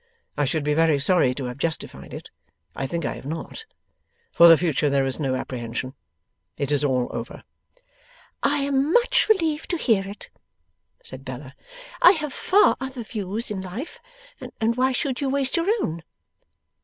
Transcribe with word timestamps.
I 0.35 0.45
should 0.45 0.63
be 0.63 0.73
very 0.73 0.97
sorry 0.99 1.35
to 1.35 1.45
have 1.45 1.59
justified 1.59 2.11
it. 2.11 2.31
I 2.75 2.87
think 2.87 3.05
I 3.05 3.13
have 3.13 3.25
not. 3.27 3.65
For 4.31 4.47
the 4.47 4.57
future 4.57 4.89
there 4.89 5.05
is 5.05 5.19
no 5.19 5.35
apprehension. 5.35 5.93
It 6.57 6.71
is 6.71 6.83
all 6.83 7.07
over.' 7.11 7.43
'I 8.41 8.57
am 8.57 8.93
much 8.93 9.29
relieved 9.29 9.69
to 9.69 9.77
hear 9.77 10.07
it,' 10.07 10.31
said 11.03 11.23
Bella. 11.23 11.53
'I 12.01 12.11
have 12.13 12.33
far 12.33 12.77
other 12.81 13.03
views 13.03 13.51
in 13.51 13.61
life, 13.61 13.99
and 14.59 14.75
why 14.75 14.91
should 14.91 15.21
you 15.21 15.29
waste 15.29 15.55
your 15.55 15.67
own? 15.83 16.01